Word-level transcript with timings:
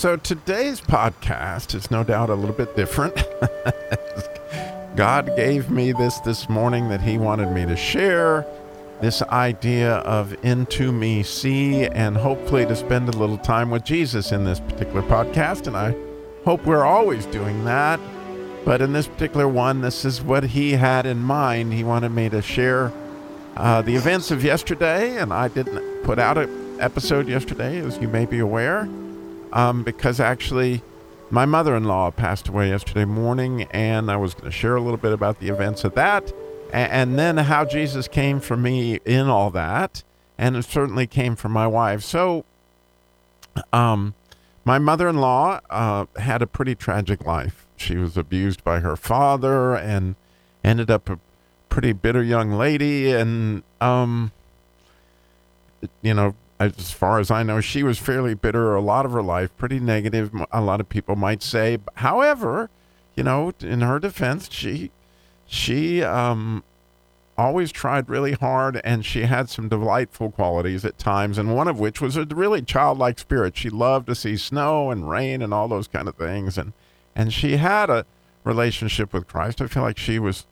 so 0.00 0.16
today's 0.16 0.80
podcast 0.80 1.74
is 1.74 1.90
no 1.90 2.02
doubt 2.02 2.30
a 2.30 2.34
little 2.34 2.56
bit 2.56 2.74
different. 2.74 3.14
God 4.96 5.26
gave 5.36 5.70
me 5.70 5.92
this 5.92 6.18
this 6.20 6.48
morning 6.48 6.88
that 6.88 7.02
He 7.02 7.18
wanted 7.18 7.52
me 7.52 7.66
to 7.66 7.76
share 7.76 8.46
this 9.02 9.20
idea 9.20 9.96
of 9.96 10.42
into 10.42 10.90
me 10.90 11.22
see 11.22 11.84
and 11.84 12.16
hopefully 12.16 12.64
to 12.64 12.74
spend 12.74 13.10
a 13.10 13.12
little 13.18 13.36
time 13.36 13.68
with 13.68 13.84
Jesus 13.84 14.32
in 14.32 14.42
this 14.46 14.58
particular 14.58 15.02
podcast. 15.02 15.66
And 15.66 15.76
I 15.76 15.94
hope 16.46 16.64
we're 16.64 16.86
always 16.86 17.26
doing 17.26 17.66
that. 17.66 18.00
But 18.64 18.80
in 18.80 18.94
this 18.94 19.06
particular 19.06 19.48
one, 19.48 19.82
this 19.82 20.06
is 20.06 20.22
what 20.22 20.44
He 20.44 20.72
had 20.72 21.04
in 21.04 21.18
mind. 21.18 21.74
He 21.74 21.84
wanted 21.84 22.08
me 22.08 22.30
to 22.30 22.40
share 22.40 22.90
uh, 23.54 23.82
the 23.82 23.96
events 23.96 24.30
of 24.30 24.42
yesterday, 24.42 25.18
and 25.18 25.30
I 25.30 25.48
didn't 25.48 26.04
put 26.04 26.18
out 26.18 26.38
an 26.38 26.80
episode 26.80 27.28
yesterday, 27.28 27.80
as 27.80 27.98
you 27.98 28.08
may 28.08 28.24
be 28.24 28.38
aware, 28.38 28.88
um, 29.52 29.82
because 29.82 30.20
actually 30.20 30.82
my 31.30 31.44
mother 31.44 31.76
in 31.76 31.84
law 31.84 32.10
passed 32.10 32.48
away 32.48 32.70
yesterday 32.70 33.04
morning, 33.04 33.62
and 33.70 34.10
I 34.10 34.16
was 34.16 34.34
going 34.34 34.46
to 34.46 34.50
share 34.50 34.76
a 34.76 34.80
little 34.80 34.98
bit 34.98 35.12
about 35.12 35.38
the 35.38 35.48
events 35.48 35.84
of 35.84 35.94
that, 35.94 36.32
and, 36.72 36.92
and 36.92 37.18
then 37.18 37.36
how 37.36 37.64
Jesus 37.64 38.08
came 38.08 38.40
for 38.40 38.56
me 38.56 38.98
in 39.04 39.28
all 39.28 39.50
that, 39.50 40.02
and 40.36 40.56
it 40.56 40.64
certainly 40.64 41.06
came 41.06 41.36
for 41.36 41.48
my 41.48 41.66
wife. 41.66 42.02
So, 42.02 42.44
um, 43.72 44.14
my 44.64 44.78
mother 44.78 45.08
in 45.08 45.18
law 45.18 45.60
uh, 45.70 46.06
had 46.16 46.42
a 46.42 46.46
pretty 46.46 46.74
tragic 46.74 47.24
life. 47.24 47.66
She 47.76 47.96
was 47.96 48.16
abused 48.16 48.62
by 48.62 48.80
her 48.80 48.96
father 48.96 49.74
and 49.74 50.16
ended 50.62 50.90
up 50.90 51.08
a 51.08 51.18
pretty 51.68 51.92
bitter 51.92 52.22
young 52.22 52.52
lady, 52.52 53.12
and 53.12 53.62
um, 53.80 54.32
you 56.02 56.12
know, 56.12 56.34
as 56.60 56.90
far 56.90 57.18
as 57.18 57.30
I 57.30 57.42
know, 57.42 57.62
she 57.62 57.82
was 57.82 57.98
fairly 57.98 58.34
bitter 58.34 58.74
a 58.74 58.82
lot 58.82 59.06
of 59.06 59.12
her 59.12 59.22
life, 59.22 59.50
pretty 59.56 59.80
negative. 59.80 60.30
A 60.52 60.60
lot 60.60 60.78
of 60.78 60.90
people 60.90 61.16
might 61.16 61.42
say. 61.42 61.78
However, 61.94 62.68
you 63.16 63.24
know, 63.24 63.54
in 63.60 63.80
her 63.80 63.98
defense, 63.98 64.48
she 64.52 64.90
she 65.46 66.02
um, 66.02 66.62
always 67.38 67.72
tried 67.72 68.10
really 68.10 68.32
hard, 68.32 68.78
and 68.84 69.06
she 69.06 69.22
had 69.22 69.48
some 69.48 69.70
delightful 69.70 70.30
qualities 70.30 70.84
at 70.84 70.98
times, 70.98 71.38
and 71.38 71.56
one 71.56 71.66
of 71.66 71.80
which 71.80 72.00
was 72.00 72.18
a 72.18 72.26
really 72.26 72.60
childlike 72.60 73.18
spirit. 73.18 73.56
She 73.56 73.70
loved 73.70 74.06
to 74.08 74.14
see 74.14 74.36
snow 74.36 74.90
and 74.90 75.08
rain 75.08 75.40
and 75.40 75.54
all 75.54 75.66
those 75.66 75.88
kind 75.88 76.08
of 76.08 76.16
things, 76.16 76.58
and 76.58 76.74
and 77.16 77.32
she 77.32 77.56
had 77.56 77.88
a 77.88 78.04
relationship 78.44 79.14
with 79.14 79.26
Christ. 79.26 79.62
I 79.62 79.66
feel 79.66 79.82
like 79.82 79.98
she 79.98 80.18
was 80.18 80.44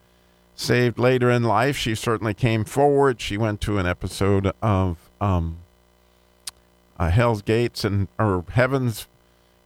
saved 0.54 0.98
later 0.98 1.30
in 1.30 1.44
life. 1.44 1.76
She 1.76 1.94
certainly 1.94 2.34
came 2.34 2.64
forward. 2.64 3.20
She 3.20 3.36
went 3.36 3.60
to 3.60 3.76
an 3.78 3.86
episode 3.86 4.52
of 4.62 4.96
um, 5.20 5.58
uh, 6.98 7.10
Hell's 7.10 7.42
Gates 7.42 7.84
and 7.84 8.08
or 8.18 8.44
Heaven's 8.50 9.06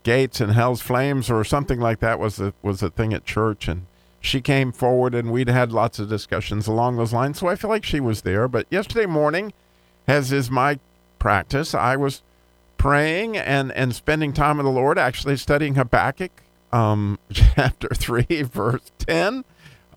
Gates 0.02 0.40
and 0.40 0.52
Hell's 0.52 0.80
Flames 0.80 1.30
or 1.30 1.44
something 1.44 1.80
like 1.80 2.00
that 2.00 2.18
was 2.18 2.40
a 2.40 2.52
was 2.62 2.82
a 2.82 2.90
thing 2.90 3.14
at 3.14 3.24
church. 3.24 3.68
And 3.68 3.86
she 4.20 4.40
came 4.40 4.72
forward 4.72 5.14
and 5.14 5.32
we'd 5.32 5.48
had 5.48 5.72
lots 5.72 5.98
of 5.98 6.08
discussions 6.08 6.66
along 6.66 6.96
those 6.96 7.12
lines. 7.12 7.38
So 7.38 7.48
I 7.48 7.56
feel 7.56 7.70
like 7.70 7.84
she 7.84 8.00
was 8.00 8.22
there. 8.22 8.48
But 8.48 8.66
yesterday 8.70 9.06
morning 9.06 9.52
as 10.06 10.32
is 10.32 10.50
my 10.50 10.78
practice 11.18 11.74
I 11.74 11.96
was 11.96 12.22
praying 12.76 13.36
and 13.36 13.70
and 13.72 13.94
spending 13.94 14.32
time 14.32 14.56
with 14.56 14.66
the 14.66 14.72
Lord 14.72 14.98
actually 14.98 15.36
studying 15.36 15.76
Habakkuk 15.76 16.32
um, 16.72 17.18
chapter 17.32 17.88
3 17.88 18.42
verse 18.42 18.90
10 18.98 19.44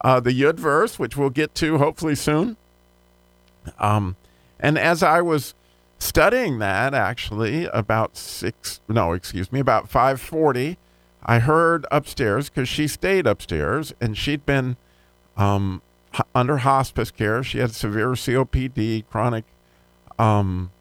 uh, 0.01 0.19
the 0.19 0.29
Yud 0.31 0.57
verse 0.57 0.99
which 0.99 1.17
we'll 1.17 1.31
get 1.31 1.55
to 1.55 1.79
hopefully 1.79 2.15
soon. 2.15 2.57
Um, 3.79 4.15
and 4.59 4.77
as 4.77 5.01
I 5.01 5.21
was 5.21 5.55
studying 6.05 6.59
that 6.59 6.93
actually 6.93 7.65
about 7.67 8.15
six 8.15 8.79
no 8.87 9.13
excuse 9.13 9.51
me 9.51 9.59
about 9.59 9.89
540 9.89 10.77
i 11.23 11.39
heard 11.39 11.85
upstairs 11.91 12.49
because 12.49 12.69
she 12.69 12.87
stayed 12.87 13.25
upstairs 13.25 13.93
and 13.99 14.17
she'd 14.17 14.45
been 14.45 14.77
um, 15.37 15.81
under 16.33 16.57
hospice 16.57 17.11
care. 17.11 17.43
She 17.43 17.59
had 17.59 17.71
severe 17.71 18.09
copd 18.09 19.05
chronic 19.09 19.45
um, 20.17 20.71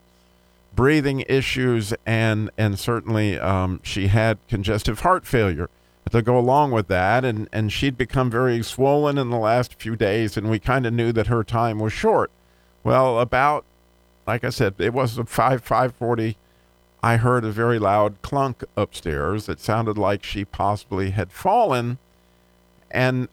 breathing 0.75 1.25
issues 1.29 1.95
and 2.07 2.51
and 2.57 2.79
certainly 2.79 3.39
um, 3.39 3.81
she 3.83 4.09
had 4.09 4.39
congestive 4.49 5.01
heart 5.01 5.27
failure. 5.27 5.69
To 6.11 6.23
go 6.23 6.39
along 6.39 6.71
with 6.71 6.87
that 6.89 7.25
and 7.25 7.49
and 7.53 7.73
she'd 7.73 7.97
become 7.97 8.31
very 8.31 8.63
swollen 8.63 9.19
in 9.19 9.31
the 9.31 9.39
last 9.39 9.75
few 9.75 9.97
days 9.97 10.37
and 10.37 10.49
we 10.51 10.59
kind 10.59 10.87
of 10.87 10.93
knew 10.93 11.13
that 11.13 11.27
her 11.29 11.43
time 11.43 11.79
was 11.79 11.93
short. 11.93 12.31
Well 12.85 13.19
about 13.19 13.65
like 14.27 14.45
I 14.45 14.51
said, 14.51 14.75
it 14.79 14.93
was 14.93 15.19
five 15.27 15.63
five 15.63 15.95
forty. 15.95 16.37
I 17.03 17.19
heard 17.19 17.45
a 17.45 17.51
very 17.51 17.79
loud 17.79 18.23
clunk 18.23 18.65
upstairs. 18.77 19.49
It 19.49 19.61
sounded 19.61 19.99
like 19.99 20.25
she 20.25 20.45
possibly 20.45 21.11
had 21.11 21.31
fallen, 21.31 21.99
and 22.91 23.29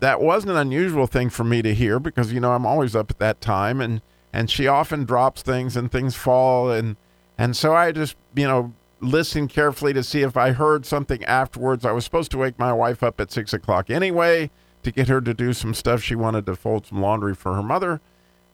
that 0.00 0.20
wasn't 0.20 0.50
an 0.50 0.58
unusual 0.58 1.06
thing 1.06 1.30
for 1.30 1.44
me 1.44 1.62
to 1.62 1.72
hear 1.72 2.00
because 2.00 2.32
you 2.32 2.40
know 2.40 2.52
I'm 2.52 2.66
always 2.66 2.96
up 2.96 3.10
at 3.10 3.20
that 3.20 3.40
time, 3.40 3.80
and 3.80 4.02
and 4.32 4.50
she 4.50 4.66
often 4.66 5.04
drops 5.04 5.42
things 5.42 5.76
and 5.76 5.92
things 5.92 6.16
fall, 6.16 6.70
and 6.70 6.96
and 7.38 7.56
so 7.56 7.74
I 7.74 7.92
just 7.92 8.16
you 8.34 8.48
know 8.48 8.72
listened 9.00 9.50
carefully 9.50 9.92
to 9.92 10.02
see 10.02 10.22
if 10.22 10.36
I 10.36 10.50
heard 10.50 10.84
something 10.84 11.24
afterwards. 11.24 11.84
I 11.84 11.92
was 11.92 12.04
supposed 12.04 12.32
to 12.32 12.38
wake 12.38 12.58
my 12.58 12.72
wife 12.72 13.04
up 13.04 13.20
at 13.20 13.30
six 13.30 13.52
o'clock 13.52 13.90
anyway 13.90 14.50
to 14.82 14.90
get 14.90 15.06
her 15.06 15.20
to 15.20 15.32
do 15.32 15.52
some 15.52 15.74
stuff. 15.74 16.02
She 16.02 16.16
wanted 16.16 16.46
to 16.46 16.56
fold 16.56 16.86
some 16.86 17.00
laundry 17.00 17.36
for 17.36 17.54
her 17.54 17.62
mother, 17.62 18.00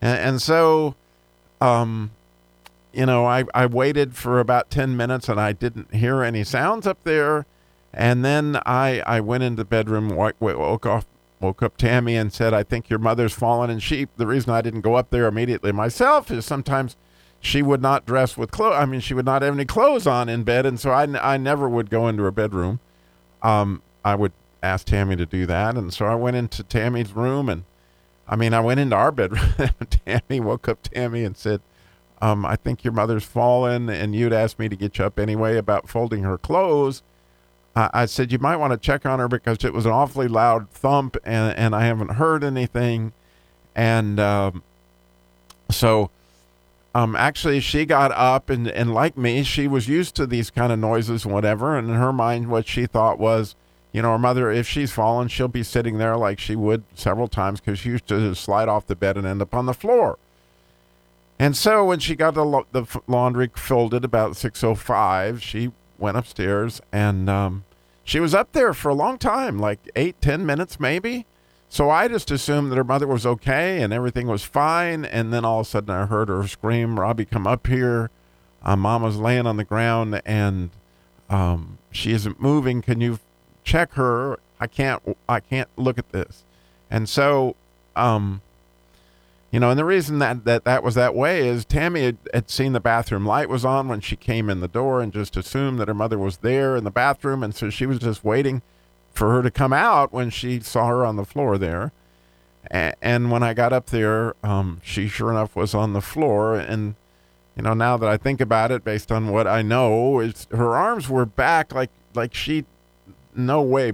and, 0.02 0.18
and 0.18 0.42
so 0.42 0.94
um, 1.60 2.10
you 2.92 3.06
know, 3.06 3.26
I, 3.26 3.44
I 3.54 3.66
waited 3.66 4.16
for 4.16 4.40
about 4.40 4.70
10 4.70 4.96
minutes 4.96 5.28
and 5.28 5.40
I 5.40 5.52
didn't 5.52 5.94
hear 5.94 6.22
any 6.22 6.44
sounds 6.44 6.86
up 6.86 6.98
there. 7.04 7.46
And 7.92 8.24
then 8.24 8.60
I, 8.66 9.02
I 9.06 9.20
went 9.20 9.44
into 9.44 9.62
the 9.62 9.64
bedroom, 9.64 10.10
woke 10.10 10.86
off, 10.86 11.06
woke 11.40 11.62
up 11.62 11.76
Tammy 11.76 12.16
and 12.16 12.32
said, 12.32 12.52
I 12.52 12.62
think 12.62 12.90
your 12.90 12.98
mother's 12.98 13.32
fallen 13.32 13.70
in 13.70 13.78
sheep. 13.78 14.10
The 14.16 14.26
reason 14.26 14.52
I 14.52 14.62
didn't 14.62 14.82
go 14.82 14.94
up 14.94 15.10
there 15.10 15.26
immediately 15.26 15.72
myself 15.72 16.30
is 16.30 16.44
sometimes 16.44 16.96
she 17.40 17.62
would 17.62 17.80
not 17.80 18.04
dress 18.04 18.36
with 18.36 18.50
clothes. 18.50 18.76
I 18.76 18.84
mean, 18.84 19.00
she 19.00 19.14
would 19.14 19.24
not 19.24 19.42
have 19.42 19.54
any 19.54 19.64
clothes 19.64 20.06
on 20.06 20.28
in 20.28 20.42
bed. 20.42 20.66
And 20.66 20.78
so 20.78 20.90
I, 20.90 21.34
I 21.34 21.36
never 21.36 21.68
would 21.68 21.90
go 21.90 22.08
into 22.08 22.22
her 22.24 22.30
bedroom. 22.30 22.80
Um, 23.42 23.82
I 24.04 24.14
would 24.14 24.32
ask 24.62 24.86
Tammy 24.86 25.16
to 25.16 25.26
do 25.26 25.46
that. 25.46 25.76
And 25.76 25.92
so 25.92 26.06
I 26.06 26.14
went 26.14 26.36
into 26.36 26.62
Tammy's 26.62 27.12
room 27.12 27.48
and 27.48 27.64
I 28.28 28.36
mean, 28.36 28.52
I 28.52 28.60
went 28.60 28.80
into 28.80 28.94
our 28.94 29.10
bedroom. 29.10 29.52
Tammy 30.06 30.40
woke 30.40 30.68
up 30.68 30.82
Tammy 30.82 31.24
and 31.24 31.36
said, 31.36 31.60
um, 32.20 32.44
I 32.44 32.56
think 32.56 32.84
your 32.84 32.92
mother's 32.92 33.24
fallen, 33.24 33.88
and 33.88 34.14
you'd 34.14 34.32
asked 34.32 34.58
me 34.58 34.68
to 34.68 34.76
get 34.76 34.98
you 34.98 35.04
up 35.04 35.18
anyway 35.18 35.56
about 35.56 35.88
folding 35.88 36.24
her 36.24 36.36
clothes. 36.36 37.02
I, 37.76 37.90
I 37.94 38.06
said, 38.06 38.32
You 38.32 38.38
might 38.38 38.56
want 38.56 38.72
to 38.72 38.76
check 38.76 39.06
on 39.06 39.20
her 39.20 39.28
because 39.28 39.64
it 39.64 39.72
was 39.72 39.86
an 39.86 39.92
awfully 39.92 40.28
loud 40.28 40.68
thump, 40.70 41.16
and, 41.24 41.56
and 41.56 41.74
I 41.74 41.84
haven't 41.86 42.12
heard 42.12 42.42
anything. 42.42 43.12
And 43.76 44.18
um, 44.18 44.62
so, 45.70 46.10
um, 46.92 47.14
actually, 47.14 47.60
she 47.60 47.86
got 47.86 48.10
up, 48.10 48.50
and, 48.50 48.66
and 48.66 48.92
like 48.92 49.16
me, 49.16 49.44
she 49.44 49.68
was 49.68 49.86
used 49.86 50.16
to 50.16 50.26
these 50.26 50.50
kind 50.50 50.72
of 50.72 50.80
noises 50.80 51.24
whatever. 51.24 51.78
And 51.78 51.88
in 51.88 51.94
her 51.94 52.12
mind, 52.12 52.48
what 52.48 52.66
she 52.66 52.86
thought 52.86 53.20
was, 53.20 53.54
you 53.98 54.02
know, 54.02 54.12
her 54.12 54.18
mother, 54.18 54.48
if 54.48 54.68
she's 54.68 54.92
fallen, 54.92 55.26
she'll 55.26 55.48
be 55.48 55.64
sitting 55.64 55.98
there 55.98 56.16
like 56.16 56.38
she 56.38 56.54
would 56.54 56.84
several 56.94 57.26
times 57.26 57.58
because 57.58 57.80
she 57.80 57.88
used 57.88 58.06
to 58.06 58.32
slide 58.32 58.68
off 58.68 58.86
the 58.86 58.94
bed 58.94 59.16
and 59.16 59.26
end 59.26 59.42
up 59.42 59.52
on 59.52 59.66
the 59.66 59.74
floor. 59.74 60.20
And 61.36 61.56
so 61.56 61.84
when 61.84 61.98
she 61.98 62.14
got 62.14 62.34
the, 62.34 62.62
the 62.70 62.86
laundry 63.08 63.50
folded 63.56 64.04
about 64.04 64.34
6.05, 64.34 65.42
she 65.42 65.72
went 65.98 66.16
upstairs 66.16 66.80
and 66.92 67.28
um, 67.28 67.64
she 68.04 68.20
was 68.20 68.36
up 68.36 68.52
there 68.52 68.72
for 68.72 68.88
a 68.88 68.94
long 68.94 69.18
time, 69.18 69.58
like 69.58 69.80
eight, 69.96 70.20
ten 70.20 70.46
minutes 70.46 70.78
maybe. 70.78 71.26
So 71.68 71.90
I 71.90 72.06
just 72.06 72.30
assumed 72.30 72.70
that 72.70 72.76
her 72.76 72.84
mother 72.84 73.08
was 73.08 73.26
okay 73.26 73.82
and 73.82 73.92
everything 73.92 74.28
was 74.28 74.44
fine. 74.44 75.04
And 75.04 75.32
then 75.32 75.44
all 75.44 75.58
of 75.58 75.66
a 75.66 75.70
sudden 75.70 75.90
I 75.90 76.06
heard 76.06 76.28
her 76.28 76.46
scream, 76.46 77.00
Robbie, 77.00 77.24
come 77.24 77.48
up 77.48 77.66
here. 77.66 78.10
Uh, 78.62 78.76
Mama's 78.76 79.16
laying 79.16 79.48
on 79.48 79.56
the 79.56 79.64
ground 79.64 80.22
and 80.24 80.70
um, 81.28 81.78
she 81.90 82.12
isn't 82.12 82.40
moving. 82.40 82.80
Can 82.80 83.00
you 83.00 83.18
check 83.68 83.92
her. 83.92 84.38
I 84.58 84.66
can't 84.66 85.02
I 85.28 85.40
can't 85.40 85.68
look 85.76 85.98
at 85.98 86.10
this. 86.10 86.44
And 86.90 87.08
so 87.08 87.54
um 87.94 88.40
you 89.50 89.58
know, 89.60 89.70
and 89.70 89.78
the 89.78 89.84
reason 89.84 90.18
that, 90.18 90.44
that 90.44 90.64
that 90.64 90.82
was 90.82 90.94
that 90.94 91.14
way 91.14 91.48
is 91.48 91.64
Tammy 91.64 92.04
had, 92.04 92.18
had 92.34 92.50
seen 92.50 92.74
the 92.74 92.80
bathroom 92.80 93.24
light 93.24 93.48
was 93.48 93.64
on 93.64 93.88
when 93.88 94.00
she 94.00 94.14
came 94.14 94.50
in 94.50 94.60
the 94.60 94.68
door 94.68 95.00
and 95.00 95.10
just 95.12 95.38
assumed 95.38 95.78
that 95.78 95.88
her 95.88 95.94
mother 95.94 96.18
was 96.18 96.38
there 96.38 96.76
in 96.76 96.84
the 96.84 96.90
bathroom. 96.90 97.42
And 97.42 97.54
so 97.54 97.70
she 97.70 97.86
was 97.86 97.98
just 97.98 98.22
waiting 98.22 98.60
for 99.10 99.30
her 99.32 99.42
to 99.42 99.50
come 99.50 99.72
out 99.72 100.12
when 100.12 100.28
she 100.28 100.60
saw 100.60 100.86
her 100.88 101.04
on 101.04 101.16
the 101.16 101.24
floor 101.24 101.56
there. 101.56 101.92
And 102.70 103.30
when 103.30 103.42
I 103.42 103.54
got 103.54 103.72
up 103.72 103.86
there, 103.86 104.34
um, 104.42 104.82
she 104.84 105.08
sure 105.08 105.30
enough 105.30 105.56
was 105.56 105.74
on 105.74 105.94
the 105.94 106.02
floor. 106.02 106.56
And, 106.56 106.94
you 107.56 107.62
know, 107.62 107.72
now 107.72 107.96
that 107.96 108.08
I 108.08 108.18
think 108.18 108.42
about 108.42 108.70
it, 108.70 108.84
based 108.84 109.10
on 109.10 109.28
what 109.28 109.46
I 109.46 109.62
know, 109.62 110.20
is 110.20 110.46
her 110.50 110.76
arms 110.76 111.08
were 111.08 111.24
back 111.24 111.72
like 111.72 111.90
like 112.14 112.34
she 112.34 112.66
no 113.38 113.62
way, 113.62 113.92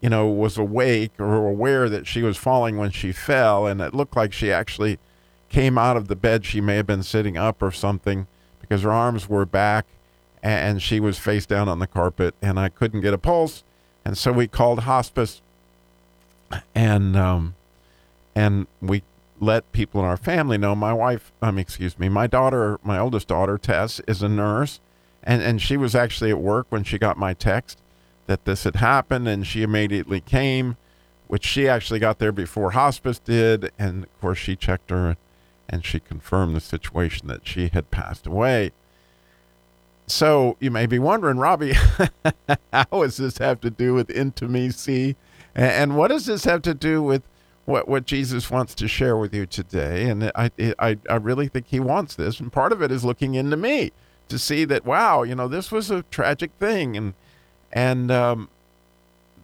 you 0.00 0.08
know, 0.08 0.28
was 0.28 0.56
awake 0.56 1.12
or 1.18 1.46
aware 1.46 1.88
that 1.88 2.06
she 2.06 2.22
was 2.22 2.36
falling 2.36 2.76
when 2.76 2.90
she 2.90 3.12
fell. 3.12 3.66
And 3.66 3.80
it 3.80 3.94
looked 3.94 4.16
like 4.16 4.32
she 4.32 4.52
actually 4.52 4.98
came 5.48 5.76
out 5.76 5.96
of 5.96 6.08
the 6.08 6.16
bed. 6.16 6.44
She 6.44 6.60
may 6.60 6.76
have 6.76 6.86
been 6.86 7.02
sitting 7.02 7.36
up 7.36 7.62
or 7.62 7.70
something 7.70 8.26
because 8.60 8.82
her 8.82 8.92
arms 8.92 9.28
were 9.28 9.46
back 9.46 9.86
and 10.42 10.82
she 10.82 11.00
was 11.00 11.18
face 11.18 11.46
down 11.46 11.68
on 11.68 11.78
the 11.78 11.86
carpet, 11.86 12.34
and 12.40 12.58
I 12.58 12.68
couldn't 12.68 13.00
get 13.00 13.14
a 13.14 13.18
pulse, 13.18 13.64
and 14.04 14.16
so 14.16 14.32
we 14.32 14.46
called 14.46 14.80
hospice, 14.80 15.42
and 16.74 17.16
um, 17.16 17.54
and 18.34 18.66
we 18.80 19.02
let 19.40 19.70
people 19.72 20.00
in 20.00 20.06
our 20.06 20.16
family 20.16 20.58
know. 20.58 20.74
My 20.74 20.92
wife, 20.92 21.32
um, 21.42 21.58
excuse 21.58 21.98
me, 21.98 22.08
my 22.08 22.26
daughter, 22.26 22.78
my 22.82 22.98
oldest 22.98 23.28
daughter, 23.28 23.58
Tess, 23.58 24.00
is 24.06 24.22
a 24.22 24.28
nurse, 24.28 24.80
and 25.22 25.42
and 25.42 25.60
she 25.60 25.76
was 25.76 25.94
actually 25.94 26.30
at 26.30 26.38
work 26.38 26.66
when 26.70 26.84
she 26.84 26.98
got 26.98 27.16
my 27.16 27.34
text 27.34 27.78
that 28.28 28.44
this 28.44 28.64
had 28.64 28.76
happened, 28.76 29.26
and 29.26 29.46
she 29.46 29.62
immediately 29.62 30.20
came, 30.20 30.76
which 31.26 31.44
she 31.44 31.66
actually 31.66 31.98
got 31.98 32.18
there 32.18 32.30
before 32.30 32.70
hospice 32.70 33.18
did, 33.18 33.72
and 33.78 34.04
of 34.04 34.20
course 34.20 34.38
she 34.38 34.54
checked 34.54 34.90
her, 34.90 35.16
and 35.68 35.84
she 35.84 35.98
confirmed 35.98 36.54
the 36.54 36.60
situation 36.60 37.26
that 37.28 37.46
she 37.46 37.68
had 37.68 37.90
passed 37.90 38.26
away. 38.26 38.70
So 40.06 40.56
you 40.60 40.70
may 40.70 40.86
be 40.86 40.98
wondering, 40.98 41.38
Robbie, 41.38 41.74
how 42.72 42.84
does 42.92 43.16
this 43.16 43.38
have 43.38 43.60
to 43.62 43.70
do 43.70 43.94
with 43.94 44.10
intimacy? 44.10 45.16
And 45.54 45.96
what 45.96 46.08
does 46.08 46.26
this 46.26 46.44
have 46.44 46.62
to 46.62 46.74
do 46.74 47.02
with 47.02 47.22
what, 47.64 47.88
what 47.88 48.06
Jesus 48.06 48.50
wants 48.50 48.74
to 48.76 48.88
share 48.88 49.16
with 49.16 49.34
you 49.34 49.44
today? 49.46 50.08
And 50.08 50.30
I, 50.34 50.50
I, 50.78 50.98
I 51.08 51.16
really 51.16 51.48
think 51.48 51.66
he 51.66 51.80
wants 51.80 52.14
this. 52.14 52.40
And 52.40 52.52
part 52.52 52.72
of 52.72 52.82
it 52.82 52.90
is 52.90 53.04
looking 53.04 53.34
into 53.34 53.56
me 53.56 53.92
to 54.28 54.38
see 54.38 54.64
that, 54.66 54.84
wow, 54.84 55.22
you 55.22 55.34
know, 55.34 55.48
this 55.48 55.72
was 55.72 55.90
a 55.90 56.02
tragic 56.04 56.52
thing. 56.58 56.96
And, 56.96 57.14
and, 57.72 58.10
um, 58.10 58.48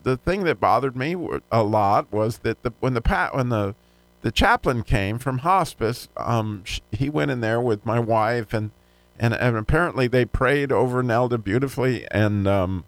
the 0.04 0.16
thing 0.18 0.44
that 0.44 0.60
bothered 0.60 0.96
me 0.96 1.16
a 1.50 1.62
lot 1.62 2.12
was 2.12 2.38
that 2.38 2.62
the, 2.62 2.72
when 2.80 2.94
the 2.94 3.00
pat 3.00 3.34
when 3.34 3.48
the 3.48 3.74
the 4.22 4.30
chaplain 4.30 4.82
came 4.82 5.18
from 5.18 5.38
hospice, 5.38 6.08
um, 6.16 6.64
he 6.92 7.10
went 7.10 7.30
in 7.30 7.40
there 7.40 7.60
with 7.60 7.84
my 7.84 7.98
wife 7.98 8.54
and 8.54 8.70
and, 9.18 9.34
and 9.34 9.56
apparently 9.56 10.06
they 10.06 10.24
prayed 10.24 10.72
over 10.72 11.02
Nelda 11.02 11.38
beautifully. 11.38 12.06
And 12.10 12.46
um, 12.46 12.84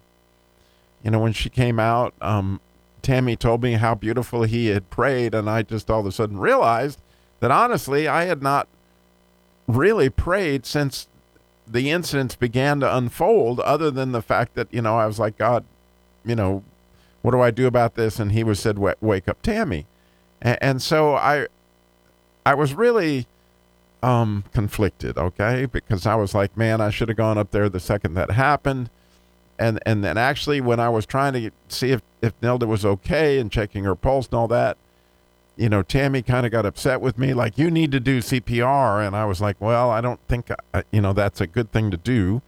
you 1.02 1.10
know, 1.10 1.18
when 1.18 1.32
she 1.32 1.48
came 1.48 1.78
out, 1.78 2.14
um, 2.20 2.60
Tammy 3.02 3.36
told 3.36 3.62
me 3.62 3.74
how 3.74 3.94
beautiful 3.94 4.42
he 4.42 4.68
had 4.68 4.90
prayed, 4.90 5.34
and 5.34 5.48
I 5.48 5.62
just 5.62 5.90
all 5.90 6.00
of 6.00 6.06
a 6.06 6.12
sudden 6.12 6.38
realized 6.38 7.00
that 7.40 7.50
honestly, 7.50 8.08
I 8.08 8.24
had 8.24 8.42
not 8.42 8.68
really 9.68 10.10
prayed 10.10 10.66
since 10.66 11.08
the 11.66 11.90
incidents 11.90 12.36
began 12.36 12.80
to 12.80 12.96
unfold. 12.96 13.60
Other 13.60 13.90
than 13.90 14.12
the 14.12 14.22
fact 14.22 14.54
that 14.54 14.68
you 14.72 14.82
know, 14.82 14.96
I 14.96 15.06
was 15.06 15.18
like, 15.18 15.36
God, 15.36 15.64
you 16.24 16.34
know, 16.34 16.62
what 17.22 17.32
do 17.32 17.40
I 17.40 17.50
do 17.50 17.66
about 17.66 17.94
this? 17.94 18.20
And 18.20 18.32
he 18.32 18.44
was 18.44 18.60
said, 18.60 18.78
wake 18.78 19.28
up, 19.28 19.42
Tammy. 19.42 19.86
And, 20.40 20.58
and 20.60 20.82
so 20.82 21.14
I, 21.14 21.46
I 22.44 22.54
was 22.54 22.74
really 22.74 23.26
um, 24.02 24.44
conflicted, 24.52 25.18
okay? 25.18 25.66
Because 25.66 26.06
I 26.06 26.14
was 26.14 26.34
like, 26.34 26.56
man, 26.56 26.80
I 26.80 26.90
should 26.90 27.08
have 27.08 27.16
gone 27.16 27.38
up 27.38 27.50
there 27.50 27.68
the 27.68 27.80
second 27.80 28.14
that 28.14 28.30
happened. 28.30 28.90
And 29.58 29.80
and 29.86 30.04
then 30.04 30.18
actually 30.18 30.60
when 30.60 30.78
I 30.78 30.90
was 30.90 31.06
trying 31.06 31.32
to 31.32 31.50
see 31.68 31.90
if, 31.90 32.02
if 32.20 32.34
Nelda 32.42 32.66
was 32.66 32.84
okay 32.84 33.38
and 33.38 33.50
checking 33.50 33.84
her 33.84 33.94
pulse 33.94 34.26
and 34.26 34.34
all 34.34 34.48
that, 34.48 34.76
you 35.56 35.68
know, 35.68 35.82
Tammy 35.82 36.22
kind 36.22 36.44
of 36.44 36.52
got 36.52 36.66
upset 36.66 37.00
with 37.00 37.18
me, 37.18 37.32
like, 37.32 37.56
you 37.56 37.70
need 37.70 37.90
to 37.92 38.00
do 38.00 38.18
CPR. 38.18 39.06
And 39.06 39.16
I 39.16 39.24
was 39.24 39.40
like, 39.40 39.60
well, 39.60 39.90
I 39.90 40.00
don't 40.00 40.20
think, 40.28 40.50
you 40.90 41.00
know, 41.00 41.12
that's 41.12 41.40
a 41.40 41.46
good 41.46 41.72
thing 41.72 41.90
to 41.90 41.96
do. 41.96 42.42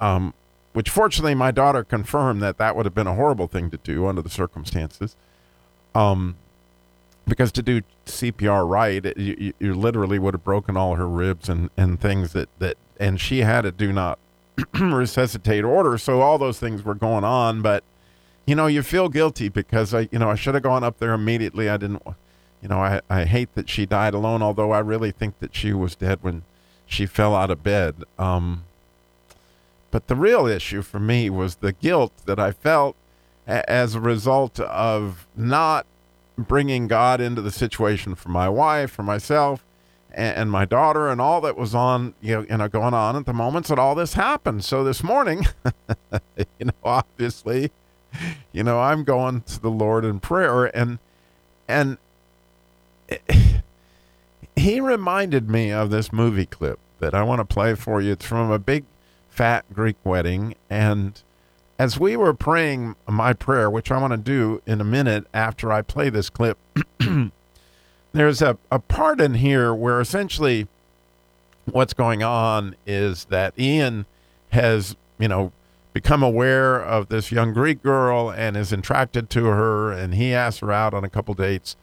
Um, 0.00 0.34
which 0.72 0.88
fortunately 0.88 1.34
my 1.34 1.50
daughter 1.50 1.84
confirmed 1.84 2.40
that 2.42 2.58
that 2.58 2.74
would 2.74 2.86
have 2.86 2.94
been 2.94 3.06
a 3.06 3.14
horrible 3.14 3.46
thing 3.46 3.70
to 3.70 3.76
do 3.78 4.06
under 4.06 4.22
the 4.22 4.30
circumstances. 4.30 5.16
Um, 5.94 6.36
because 7.26 7.52
to 7.52 7.62
do 7.62 7.82
CPR 8.06 8.68
right, 8.68 9.04
it, 9.04 9.16
you, 9.16 9.52
you 9.58 9.74
literally 9.74 10.18
would 10.18 10.34
have 10.34 10.44
broken 10.44 10.76
all 10.76 10.96
her 10.96 11.08
ribs 11.08 11.48
and, 11.48 11.70
and 11.76 12.00
things 12.00 12.32
that, 12.32 12.48
that, 12.58 12.76
and 12.98 13.20
she 13.20 13.40
had 13.40 13.64
a 13.64 13.70
do 13.70 13.92
not 13.92 14.18
resuscitate 14.74 15.64
order. 15.64 15.98
So 15.98 16.20
all 16.20 16.38
those 16.38 16.58
things 16.58 16.82
were 16.82 16.94
going 16.94 17.24
on, 17.24 17.62
but 17.62 17.84
you 18.46 18.54
know, 18.54 18.66
you 18.66 18.82
feel 18.82 19.08
guilty 19.08 19.48
because 19.48 19.94
I, 19.94 20.08
you 20.10 20.18
know, 20.18 20.30
I 20.30 20.34
should 20.34 20.54
have 20.54 20.62
gone 20.62 20.84
up 20.84 20.98
there 20.98 21.12
immediately. 21.12 21.68
I 21.68 21.76
didn't, 21.76 22.02
you 22.60 22.68
know, 22.68 22.80
I, 22.80 23.00
I 23.08 23.24
hate 23.24 23.54
that 23.54 23.68
she 23.68 23.86
died 23.86 24.14
alone, 24.14 24.42
although 24.42 24.72
I 24.72 24.80
really 24.80 25.10
think 25.12 25.38
that 25.40 25.54
she 25.54 25.72
was 25.72 25.94
dead 25.94 26.18
when 26.22 26.42
she 26.86 27.06
fell 27.06 27.34
out 27.34 27.50
of 27.50 27.62
bed. 27.62 28.04
Um, 28.18 28.64
but 29.90 30.08
the 30.08 30.16
real 30.16 30.46
issue 30.46 30.82
for 30.82 30.98
me 30.98 31.30
was 31.30 31.56
the 31.56 31.72
guilt 31.72 32.12
that 32.26 32.38
I 32.38 32.52
felt 32.52 32.96
a- 33.46 33.68
as 33.70 33.94
a 33.94 34.00
result 34.00 34.58
of 34.60 35.26
not 35.36 35.86
bringing 36.38 36.88
God 36.88 37.20
into 37.20 37.42
the 37.42 37.50
situation 37.50 38.14
for 38.14 38.30
my 38.30 38.48
wife, 38.48 38.90
for 38.90 39.02
myself, 39.02 39.64
and, 40.10 40.36
and, 40.36 40.50
my 40.50 40.64
daughter, 40.64 41.08
and 41.08 41.20
all 41.20 41.40
that 41.42 41.56
was 41.56 41.74
on, 41.74 42.14
you 42.20 42.34
know, 42.36 42.46
you 42.48 42.56
know, 42.56 42.68
going 42.68 42.94
on 42.94 43.16
at 43.16 43.26
the 43.26 43.32
moments 43.32 43.68
that 43.68 43.78
all 43.78 43.94
this 43.94 44.14
happened. 44.14 44.64
So 44.64 44.82
this 44.84 45.02
morning, 45.02 45.46
you 46.36 46.66
know, 46.66 46.72
obviously, 46.84 47.70
you 48.52 48.62
know, 48.62 48.80
I'm 48.80 49.04
going 49.04 49.42
to 49.42 49.60
the 49.60 49.70
Lord 49.70 50.04
in 50.04 50.20
prayer, 50.20 50.64
and 50.76 50.98
and 51.68 51.98
he 54.56 54.80
reminded 54.80 55.48
me 55.48 55.70
of 55.70 55.90
this 55.90 56.12
movie 56.12 56.46
clip 56.46 56.78
that 57.00 57.14
I 57.14 57.22
want 57.22 57.40
to 57.40 57.44
play 57.44 57.74
for 57.74 58.00
you. 58.00 58.12
It's 58.12 58.24
from 58.24 58.50
a 58.50 58.58
big 58.58 58.84
fat 59.28 59.64
Greek 59.72 59.96
wedding, 60.04 60.54
and 60.70 61.20
as 61.78 61.98
we 61.98 62.16
were 62.16 62.34
praying 62.34 62.94
my 63.08 63.32
prayer, 63.32 63.68
which 63.68 63.90
I 63.90 63.98
want 63.98 64.12
to 64.12 64.16
do 64.16 64.62
in 64.66 64.80
a 64.80 64.84
minute 64.84 65.26
after 65.34 65.72
I 65.72 65.82
play 65.82 66.10
this 66.10 66.30
clip, 66.30 66.56
there's 68.12 68.40
a, 68.40 68.56
a 68.70 68.78
part 68.78 69.20
in 69.20 69.34
here 69.34 69.74
where 69.74 70.00
essentially 70.00 70.68
what's 71.64 71.92
going 71.94 72.22
on 72.22 72.76
is 72.86 73.24
that 73.26 73.58
Ian 73.58 74.06
has, 74.50 74.96
you 75.18 75.28
know, 75.28 75.52
become 75.92 76.22
aware 76.22 76.80
of 76.80 77.08
this 77.08 77.30
young 77.30 77.52
Greek 77.52 77.82
girl 77.82 78.30
and 78.30 78.56
is 78.56 78.72
attracted 78.72 79.28
to 79.30 79.44
her, 79.46 79.92
and 79.92 80.14
he 80.14 80.32
asks 80.32 80.60
her 80.60 80.72
out 80.72 80.94
on 80.94 81.04
a 81.04 81.10
couple 81.10 81.34
dates. 81.34 81.76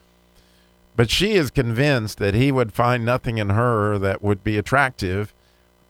But 0.95 1.09
she 1.09 1.33
is 1.33 1.51
convinced 1.51 2.17
that 2.17 2.33
he 2.33 2.51
would 2.51 2.73
find 2.73 3.05
nothing 3.05 3.37
in 3.37 3.49
her 3.49 3.97
that 3.99 4.21
would 4.21 4.43
be 4.43 4.57
attractive. 4.57 5.33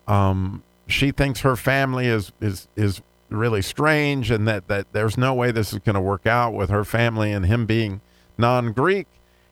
Um, 0.07 0.63
she 0.87 1.11
thinks 1.11 1.41
her 1.41 1.55
family 1.55 2.07
is 2.07 2.31
is 2.41 2.67
is 2.75 3.01
really 3.29 3.61
strange 3.61 4.31
and 4.31 4.47
that, 4.47 4.67
that 4.67 4.91
there's 4.91 5.17
no 5.17 5.33
way 5.33 5.51
this 5.51 5.73
is 5.73 5.79
going 5.79 5.95
to 5.95 6.01
work 6.01 6.25
out 6.25 6.53
with 6.53 6.69
her 6.69 6.83
family 6.83 7.31
and 7.31 7.45
him 7.45 7.65
being 7.65 8.01
non 8.37 8.73
Greek. 8.73 9.07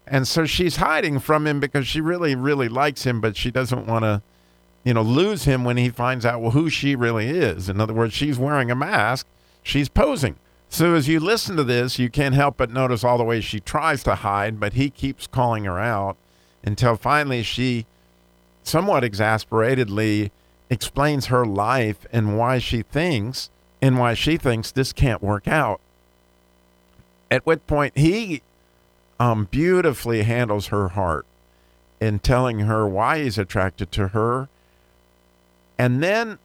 And 0.05 0.27
so 0.27 0.45
she's 0.45 0.77
hiding 0.77 1.19
from 1.19 1.45
him 1.45 1.59
because 1.59 1.85
she 1.85 1.99
really, 1.99 2.33
really 2.33 2.69
likes 2.69 3.03
him, 3.03 3.19
but 3.19 3.35
she 3.35 3.51
doesn't 3.51 3.85
want 3.85 4.03
to, 4.03 4.21
you 4.87 4.93
know, 4.93 5.01
lose 5.01 5.43
him 5.43 5.65
when 5.65 5.75
he 5.75 5.89
finds 5.89 6.25
out 6.25 6.39
well, 6.39 6.51
who 6.51 6.69
she 6.69 6.95
really 6.95 7.27
is. 7.27 7.67
In 7.67 7.81
other 7.81 7.93
words, 7.93 8.13
she's 8.13 8.39
wearing 8.39 8.71
a 8.71 8.75
mask, 8.75 9.27
she's 9.61 9.89
posing. 9.89 10.37
So 10.69 10.93
as 10.93 11.09
you 11.09 11.19
listen 11.19 11.57
to 11.57 11.63
this, 11.65 11.99
you 11.99 12.09
can't 12.09 12.35
help 12.35 12.55
but 12.55 12.71
notice 12.71 13.03
all 13.03 13.17
the 13.17 13.25
ways 13.25 13.43
she 13.43 13.59
tries 13.59 14.01
to 14.03 14.15
hide, 14.15 14.61
but 14.61 14.73
he 14.73 14.89
keeps 14.89 15.27
calling 15.27 15.65
her 15.65 15.77
out 15.77 16.15
until 16.63 16.95
finally 16.95 17.43
she, 17.43 17.85
somewhat 18.63 19.03
exasperatedly, 19.03 20.31
explains 20.69 21.25
her 21.25 21.45
life 21.45 22.05
and 22.13 22.37
why 22.37 22.57
she 22.57 22.81
thinks 22.81 23.49
and 23.81 23.99
why 23.99 24.13
she 24.13 24.37
thinks 24.37 24.71
this 24.71 24.93
can't 24.93 25.21
work 25.21 25.49
out. 25.49 25.81
At 27.29 27.45
what 27.45 27.67
point 27.67 27.97
he 27.97 28.41
um, 29.19 29.49
beautifully 29.51 30.23
handles 30.23 30.67
her 30.67 30.87
heart 30.89 31.25
in 31.99 32.19
telling 32.19 32.59
her 32.59 32.87
why 32.87 33.23
he's 33.23 33.37
attracted 33.37 33.91
to 33.91 34.09
her. 34.09 34.47
And 35.77 36.01
then 36.01 36.39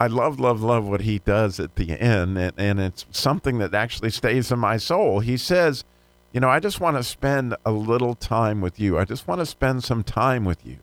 I 0.00 0.06
love, 0.06 0.38
love, 0.38 0.62
love 0.62 0.86
what 0.86 1.02
he 1.02 1.18
does 1.18 1.58
at 1.58 1.76
the 1.76 1.98
end. 1.98 2.38
And, 2.38 2.52
and 2.56 2.80
it's 2.80 3.06
something 3.10 3.58
that 3.58 3.74
actually 3.74 4.10
stays 4.10 4.52
in 4.52 4.58
my 4.58 4.76
soul. 4.76 5.20
He 5.20 5.36
says, 5.36 5.84
You 6.32 6.40
know, 6.40 6.48
I 6.48 6.60
just 6.60 6.80
want 6.80 6.96
to 6.96 7.02
spend 7.02 7.56
a 7.64 7.72
little 7.72 8.14
time 8.14 8.60
with 8.60 8.78
you. 8.78 8.98
I 8.98 9.04
just 9.04 9.26
want 9.26 9.40
to 9.40 9.46
spend 9.46 9.84
some 9.84 10.04
time 10.04 10.44
with 10.44 10.64
you. 10.64 10.76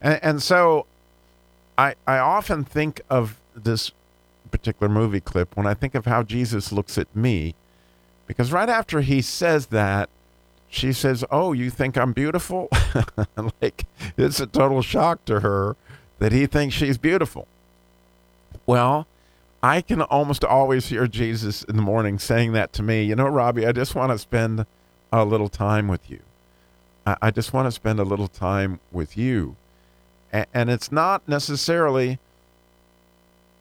And, 0.00 0.22
and 0.22 0.42
so 0.42 0.86
I, 1.76 1.94
I 2.06 2.18
often 2.18 2.64
think 2.64 3.00
of 3.10 3.40
this 3.54 3.90
particular 4.50 4.92
movie 4.92 5.20
clip 5.20 5.56
when 5.56 5.66
I 5.66 5.74
think 5.74 5.96
of 5.96 6.04
how 6.04 6.22
Jesus 6.22 6.70
looks 6.70 6.96
at 6.98 7.14
me. 7.16 7.54
Because 8.26 8.52
right 8.52 8.68
after 8.68 9.00
he 9.00 9.20
says 9.20 9.66
that, 9.66 10.08
she 10.68 10.92
says, 10.92 11.24
Oh, 11.30 11.52
you 11.52 11.70
think 11.70 11.96
I'm 11.96 12.12
beautiful? 12.12 12.68
like, 13.60 13.86
it's 14.16 14.38
a 14.38 14.46
total 14.46 14.82
shock 14.82 15.24
to 15.24 15.40
her 15.40 15.76
that 16.18 16.32
he 16.32 16.46
thinks 16.46 16.74
she's 16.74 16.98
beautiful. 16.98 17.46
Well, 18.66 19.06
I 19.62 19.80
can 19.80 20.02
almost 20.02 20.44
always 20.44 20.88
hear 20.88 21.06
Jesus 21.06 21.62
in 21.62 21.76
the 21.76 21.82
morning 21.82 22.18
saying 22.18 22.52
that 22.52 22.72
to 22.74 22.82
me. 22.82 23.02
You 23.04 23.16
know, 23.16 23.26
Robbie, 23.26 23.66
I 23.66 23.72
just 23.72 23.94
want 23.94 24.12
to 24.12 24.18
spend 24.18 24.66
a 25.12 25.24
little 25.24 25.48
time 25.48 25.88
with 25.88 26.10
you. 26.10 26.20
I, 27.06 27.16
I 27.22 27.30
just 27.30 27.52
want 27.52 27.66
to 27.66 27.72
spend 27.72 27.98
a 27.98 28.04
little 28.04 28.28
time 28.28 28.80
with 28.92 29.16
you. 29.16 29.56
A- 30.32 30.46
and 30.52 30.70
it's 30.70 30.92
not 30.92 31.26
necessarily 31.28 32.18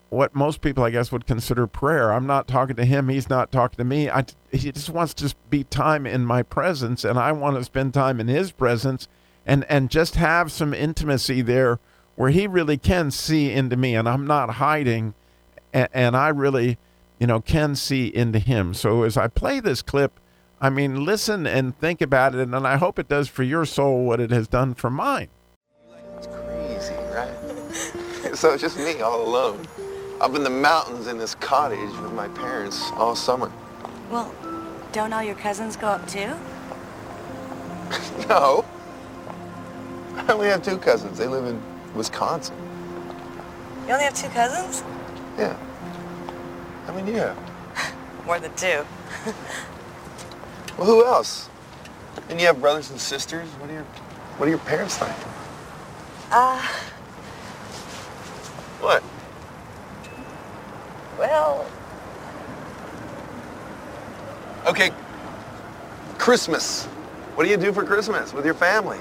what 0.09 0.35
most 0.35 0.61
people, 0.61 0.83
I 0.83 0.91
guess, 0.91 1.11
would 1.11 1.25
consider 1.25 1.65
prayer. 1.67 2.13
I'm 2.13 2.27
not 2.27 2.47
talking 2.47 2.75
to 2.75 2.85
him. 2.85 3.09
He's 3.09 3.29
not 3.29 3.51
talking 3.51 3.77
to 3.77 3.83
me. 3.83 4.09
I, 4.09 4.25
he 4.51 4.71
just 4.71 4.89
wants 4.89 5.13
to 5.15 5.33
be 5.49 5.63
time 5.63 6.05
in 6.05 6.25
my 6.25 6.43
presence, 6.43 7.03
and 7.03 7.17
I 7.17 7.31
want 7.31 7.57
to 7.57 7.63
spend 7.63 7.93
time 7.93 8.19
in 8.19 8.27
his 8.27 8.51
presence 8.51 9.07
and, 9.45 9.65
and 9.69 9.89
just 9.89 10.15
have 10.15 10.51
some 10.51 10.73
intimacy 10.73 11.41
there 11.41 11.79
where 12.15 12.29
he 12.29 12.47
really 12.47 12.77
can 12.77 13.11
see 13.11 13.51
into 13.51 13.75
me 13.75 13.95
and 13.95 14.07
I'm 14.07 14.27
not 14.27 14.51
hiding 14.51 15.13
and, 15.73 15.89
and 15.93 16.15
I 16.15 16.29
really, 16.29 16.77
you 17.19 17.27
know, 17.27 17.41
can 17.41 17.75
see 17.75 18.07
into 18.07 18.39
him. 18.39 18.73
So 18.73 19.03
as 19.03 19.17
I 19.17 19.27
play 19.27 19.59
this 19.59 19.81
clip, 19.81 20.19
I 20.61 20.69
mean, 20.69 21.03
listen 21.03 21.45
and 21.45 21.77
think 21.77 21.99
about 21.99 22.35
it, 22.35 22.39
and 22.39 22.55
I 22.55 22.77
hope 22.77 22.97
it 22.97 23.09
does 23.09 23.27
for 23.27 23.43
your 23.43 23.65
soul 23.65 24.05
what 24.05 24.21
it 24.21 24.31
has 24.31 24.47
done 24.47 24.75
for 24.75 24.89
mine. 24.89 25.27
It's 26.15 26.27
crazy, 26.27 26.93
right? 27.11 28.33
so 28.37 28.53
it's 28.53 28.61
just 28.61 28.77
me 28.77 29.01
all 29.01 29.27
alone. 29.27 29.67
Up 30.21 30.33
in 30.35 30.43
the 30.43 30.49
mountains 30.49 31.07
in 31.07 31.17
this 31.17 31.35
cottage 31.35 31.91
with 31.99 32.13
my 32.13 32.29
parents 32.29 32.91
all 32.93 33.13
summer. 33.13 33.51
Well, 34.09 34.33
don't 34.93 35.11
all 35.11 35.23
your 35.23 35.35
cousins 35.35 35.75
go 35.75 35.87
up 35.87 36.07
too? 36.07 36.33
No. 38.29 38.63
I 40.15 40.31
only 40.31 40.47
have 40.47 40.63
two 40.63 40.77
cousins. 40.77 41.17
They 41.17 41.27
live 41.27 41.45
in 41.45 41.61
Wisconsin. 41.95 42.55
You 43.87 43.93
only 43.93 44.05
have 44.05 44.13
two 44.13 44.29
cousins? 44.29 44.83
Yeah. 45.37 45.55
How 46.85 46.93
many 46.93 47.07
do 47.07 47.11
you 47.13 47.19
have? 47.19 47.37
More 48.25 48.39
than 48.39 48.53
two. 48.55 48.85
Well, 50.75 50.87
who 50.87 51.05
else? 51.05 51.49
And 52.29 52.41
you 52.41 52.47
have 52.47 52.59
brothers 52.59 52.89
and 52.89 52.99
sisters? 52.99 53.47
What 53.59 53.69
are 53.69 53.73
your, 53.73 53.83
what 54.37 54.47
are 54.47 54.49
your 54.49 54.57
parents 54.57 54.99
like? 54.99 55.15
Uh, 56.31 56.59
What? 58.81 59.03
well, 61.19 61.65
Okay, 64.65 64.89
Christmas. 66.17 66.85
What 67.35 67.43
do 67.43 67.51
you 67.51 67.57
do 67.57 67.71
for 67.71 67.83
Christmas 67.83 68.33
with 68.33 68.45
your 68.45 68.55
family? 68.55 68.97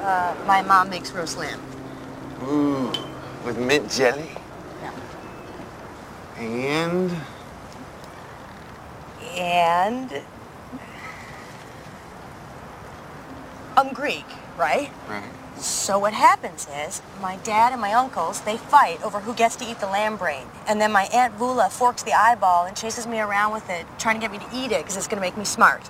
uh, 0.00 0.34
my 0.46 0.62
mom 0.62 0.88
makes 0.88 1.12
roast 1.12 1.36
lamb. 1.36 1.60
Ooh, 2.42 2.92
with 3.44 3.58
mint 3.58 3.90
jelly? 3.90 4.28
Yeah. 4.82 4.92
And 6.38 7.12
And 9.36 10.22
I'm 13.76 13.92
Greek, 13.92 14.26
right? 14.58 14.90
right. 15.08 15.24
So 15.56 15.98
what 15.98 16.12
happens 16.12 16.66
is 16.86 17.00
my 17.20 17.36
dad 17.36 17.72
and 17.72 17.80
my 17.80 17.92
uncles 17.92 18.40
they 18.40 18.56
fight 18.56 19.02
over 19.02 19.20
who 19.20 19.34
gets 19.34 19.56
to 19.56 19.64
eat 19.64 19.78
the 19.78 19.86
lamb 19.86 20.16
brain, 20.16 20.46
and 20.66 20.80
then 20.80 20.90
my 20.92 21.04
aunt 21.14 21.38
Voula 21.38 21.70
forks 21.70 22.02
the 22.02 22.12
eyeball 22.12 22.66
and 22.66 22.76
chases 22.76 23.06
me 23.06 23.20
around 23.20 23.52
with 23.52 23.70
it, 23.70 23.86
trying 23.98 24.16
to 24.16 24.20
get 24.20 24.32
me 24.32 24.38
to 24.38 24.46
eat 24.52 24.72
it 24.72 24.78
because 24.78 24.96
it's 24.96 25.06
gonna 25.06 25.22
make 25.22 25.36
me 25.36 25.44
smart. 25.44 25.88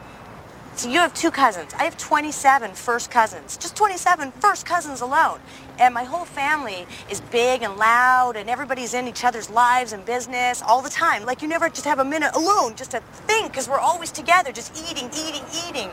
So 0.77 0.89
you 0.89 0.99
have 1.01 1.13
two 1.15 1.31
cousins. 1.31 1.75
I 1.79 1.85
have 1.85 1.99
27 1.99 2.73
first 2.73 3.11
cousins. 3.11 3.57
Just 3.59 3.77
27 3.77 4.33
first 4.33 4.65
cousins 4.65 5.01
alone. 5.03 5.41
And 5.79 5.95
my 5.95 6.05
whole 6.05 6.25
family 6.25 6.87
is 7.11 7.21
big 7.21 7.63
and 7.63 7.77
loud 7.77 8.37
and 8.37 8.49
everybody's 8.49 8.95
in 8.95 9.09
each 9.09 9.25
other's 9.25 9.51
lives 9.51 9.93
and 9.93 10.05
business 10.05 10.63
all 10.63 10.83
the 10.83 10.91
time. 10.91 11.25
Like 11.25 11.43
you 11.43 11.49
never 11.49 11.69
just 11.69 11.85
have 11.85 11.99
a 11.99 12.05
minute 12.05 12.35
alone 12.35 12.77
just 12.77 12.93
to 12.93 13.01
think 13.27 13.51
because 13.51 13.69
we're 13.69 13.79
always 13.79 14.13
together 14.13 14.53
just 14.53 14.77
eating, 14.91 15.11
eating, 15.17 15.43
eating. 15.69 15.91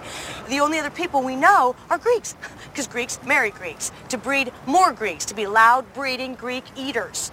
The 0.47 0.59
only 0.59 0.79
other 0.79 0.89
people 0.89 1.23
we 1.23 1.35
know 1.35 1.75
are 1.89 1.97
Greeks 1.97 2.35
because 2.71 2.87
Greeks 2.87 3.19
marry 3.25 3.51
Greeks 3.51 3.91
to 4.09 4.17
breed 4.17 4.51
more 4.65 4.91
Greeks, 4.93 5.25
to 5.25 5.35
be 5.35 5.47
loud 5.47 5.91
breeding 5.93 6.35
Greek 6.35 6.65
eaters. 6.75 7.31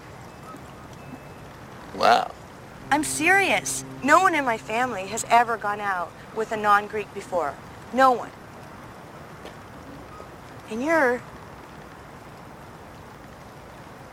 Wow. 1.94 2.32
I'm 2.90 3.02
serious. 3.02 3.84
No 4.04 4.20
one 4.20 4.34
in 4.34 4.44
my 4.44 4.58
family 4.58 5.06
has 5.08 5.24
ever 5.28 5.56
gone 5.56 5.80
out 5.80 6.12
with 6.36 6.52
a 6.52 6.56
non-Greek 6.56 7.12
before. 7.14 7.54
No 7.92 8.12
one. 8.12 8.30
And 10.70 10.84
you're... 10.84 11.20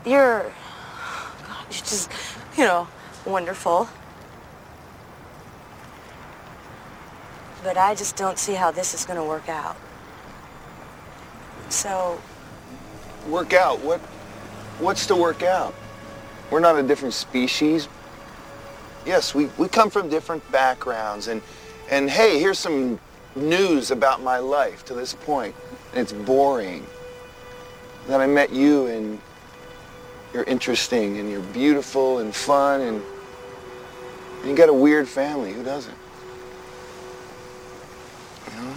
You're... 0.04 0.42
God, 1.46 1.64
you're 1.70 1.70
just, 1.70 2.10
you 2.56 2.64
know, 2.64 2.88
wonderful. 3.24 3.88
But 7.62 7.76
I 7.78 7.94
just 7.94 8.16
don't 8.16 8.38
see 8.38 8.54
how 8.54 8.70
this 8.70 8.94
is 8.94 9.04
going 9.04 9.18
to 9.18 9.24
work 9.24 9.48
out. 9.48 9.76
So, 11.70 12.20
Work 13.28 13.54
out. 13.54 13.80
What? 13.80 14.00
What's 14.80 15.06
to 15.06 15.16
work 15.16 15.42
out? 15.42 15.74
We're 16.50 16.60
not 16.60 16.76
a 16.76 16.82
different 16.82 17.14
species. 17.14 17.88
Yes, 19.06 19.34
we, 19.34 19.46
we 19.56 19.68
come 19.68 19.88
from 19.88 20.08
different 20.08 20.50
backgrounds 20.52 21.28
and 21.28 21.40
and 21.90 22.08
hey, 22.08 22.38
here's 22.38 22.58
some 22.58 22.98
news 23.34 23.90
about 23.90 24.22
my 24.22 24.38
life 24.38 24.84
to 24.86 24.94
this 24.94 25.14
point. 25.14 25.54
And 25.92 26.02
it's 26.02 26.12
boring. 26.12 26.86
Then 28.08 28.20
I 28.20 28.26
met 28.26 28.50
you 28.52 28.86
and 28.86 29.20
you're 30.34 30.44
interesting 30.44 31.18
and 31.18 31.30
you're 31.30 31.40
beautiful 31.40 32.18
and 32.18 32.34
fun 32.34 32.80
and, 32.80 33.00
and 34.40 34.50
you 34.50 34.56
got 34.56 34.68
a 34.68 34.74
weird 34.74 35.08
family. 35.08 35.52
Who 35.52 35.62
doesn't? 35.62 35.96
You 38.50 38.60
know? 38.60 38.74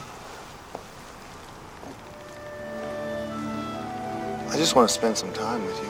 I 4.50 4.56
just 4.56 4.76
want 4.76 4.88
to 4.88 4.94
spend 4.94 5.18
some 5.18 5.34
time 5.34 5.66
with 5.66 5.82
you. 5.82 5.90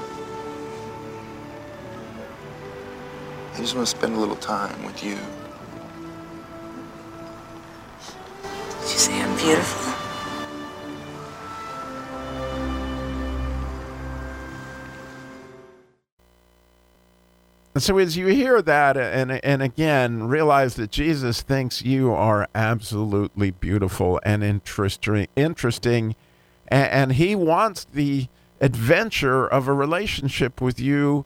I 3.54 3.58
just 3.58 3.76
want 3.76 3.86
to 3.86 3.98
spend 3.98 4.16
a 4.16 4.20
little 4.20 4.38
time 4.38 4.84
with 4.86 5.04
you. 5.04 5.18
did 8.82 8.94
you 8.94 9.00
say 9.00 9.22
I'm 9.22 9.36
beautiful? 9.38 9.87
And 17.78 17.84
so 17.84 18.00
as 18.00 18.18
you 18.18 18.26
hear 18.26 18.60
that, 18.64 18.98
and 18.98 19.34
and 19.46 19.62
again, 19.62 20.24
realize 20.24 20.74
that 20.78 20.90
Jesus 20.90 21.44
thinks 21.44 21.84
you 21.84 22.12
are 22.12 22.48
absolutely 22.56 23.52
beautiful 23.52 24.20
and 24.24 24.44
interesting, 24.44 25.28
interesting, 25.36 26.16
and, 26.70 26.90
and 26.90 27.12
he 27.12 27.36
wants 27.36 27.86
the 27.86 28.30
adventure 28.60 29.46
of 29.46 29.68
a 29.68 29.74
relationship 29.74 30.60
with 30.60 30.80
you, 30.80 31.26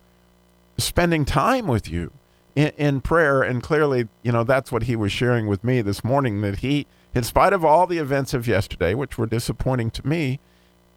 spending 0.78 1.24
time 1.24 1.68
with 1.68 1.88
you 1.88 2.12
in, 2.54 2.74
in 2.76 3.00
prayer. 3.00 3.42
And 3.44 3.64
clearly, 3.64 4.10
you 4.22 4.34
know, 4.34 4.44
that's 4.44 4.74
what 4.74 4.84
he 4.84 4.98
was 4.98 5.14
sharing 5.14 5.48
with 5.48 5.64
me 5.64 5.82
this 5.82 6.04
morning. 6.04 6.42
That 6.42 6.58
he, 6.58 6.86
in 7.16 7.24
spite 7.24 7.54
of 7.54 7.64
all 7.64 7.88
the 7.88 8.00
events 8.00 8.34
of 8.34 8.46
yesterday, 8.46 8.94
which 8.94 9.18
were 9.18 9.26
disappointing 9.26 9.90
to 9.92 10.06
me, 10.06 10.42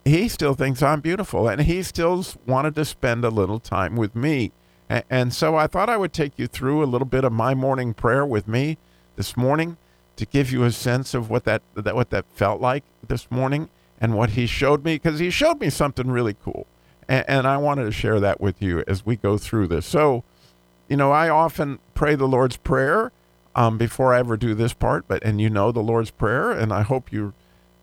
he 0.04 0.26
still 0.26 0.54
thinks 0.54 0.82
I'm 0.82 1.00
beautiful, 1.00 1.46
and 1.46 1.61
he 1.61 1.84
still 1.84 2.26
wanted 2.44 2.75
to 2.75 2.84
spend 2.84 3.25
a 3.25 3.30
little 3.30 3.61
time 3.61 3.94
with 3.94 4.16
me. 4.16 4.50
And 4.88 5.33
so 5.33 5.57
I 5.57 5.67
thought 5.67 5.88
I 5.88 5.97
would 5.97 6.12
take 6.12 6.38
you 6.38 6.47
through 6.47 6.83
a 6.83 6.87
little 6.87 7.07
bit 7.07 7.25
of 7.25 7.33
my 7.33 7.55
morning 7.55 7.95
prayer 7.95 8.25
with 8.25 8.47
me 8.47 8.76
this 9.17 9.37
morning 9.37 9.76
to 10.17 10.26
give 10.26 10.53
you 10.53 10.64
a 10.64 10.71
sense 10.71 11.14
of 11.14 11.31
what 11.31 11.45
that, 11.45 11.62
that 11.75 11.95
what 11.95 12.11
that 12.11 12.26
felt 12.35 12.61
like 12.61 12.85
this 13.07 13.31
morning 13.31 13.69
and 14.00 14.14
what 14.14 14.31
he 14.31 14.47
showed 14.47 14.85
me 14.85 14.97
because 14.97 15.19
he 15.19 15.31
showed 15.31 15.61
me 15.61 15.71
something 15.71 16.11
really 16.11 16.37
cool. 16.45 16.67
And, 17.09 17.25
and 17.26 17.47
I 17.47 17.57
wanted 17.57 17.85
to 17.85 17.93
share 17.93 18.21
that 18.21 18.41
with 18.41 18.61
you 18.61 18.85
as 18.87 19.07
we 19.07 19.17
go 19.17 19.38
through 19.38 19.69
this. 19.69 19.87
So, 19.87 20.23
you 20.88 20.97
know, 20.97 21.11
I 21.11 21.29
often 21.29 21.79
pray 21.95 22.14
the 22.14 22.29
Lord's 22.29 22.59
Prayer 22.59 23.11
um, 23.55 23.79
before 23.79 24.12
I 24.12 24.19
ever 24.19 24.37
do 24.37 24.55
this 24.55 24.75
part, 24.75 25.07
but 25.09 25.23
and 25.25 25.41
you 25.41 25.49
know 25.49 25.73
the 25.73 25.81
Lord's 25.81 26.11
Prayer, 26.11 26.50
and 26.50 26.73
I 26.73 26.83
hope 26.83 27.12
you 27.12 27.33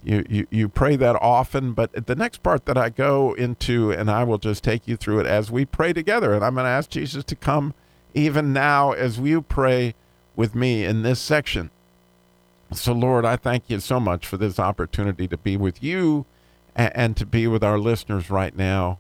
you, 0.04 0.26
you 0.30 0.48
you 0.50 0.70
pray 0.70 0.96
that 0.96 1.16
often 1.22 1.74
but 1.74 2.08
the 2.08 2.16
next 2.16 2.42
part 2.42 2.66
that 2.66 2.78
i 2.78 2.90
go 2.90 3.34
into 3.34 3.92
and 3.92 4.10
i 4.10 4.24
will 4.24 4.38
just 4.38 4.64
take 4.64 4.88
you 4.88 4.98
through 4.98 5.20
it 5.20 5.28
as 5.28 5.52
we 5.52 5.66
pray 5.66 5.94
together. 5.94 6.34
And 6.34 6.44
i'm 6.44 6.56
going 6.56 6.66
to 6.66 6.70
ask 6.70 6.90
jesus 6.90 7.24
to 7.26 7.36
come 7.36 7.74
even 8.14 8.52
now 8.52 8.92
as 8.92 9.20
you 9.20 9.42
pray 9.42 9.96
with 10.36 10.56
me 10.56 10.84
in 10.84 11.04
this 11.04 11.20
section. 11.20 11.70
So 12.74 12.94
lord 12.94 13.26
i 13.26 13.36
thank 13.36 13.70
you 13.70 13.80
so 13.80 14.00
much 14.00 14.26
for 14.26 14.38
this 14.38 14.60
opportunity 14.60 15.28
to 15.28 15.38
be 15.38 15.56
with 15.56 15.84
you 15.84 16.26
and, 16.76 16.92
and 16.96 17.18
to 17.18 17.26
be 17.26 17.48
with 17.48 17.64
our 17.64 17.78
listeners 17.78 18.30
right 18.30 18.56
now. 18.56 19.00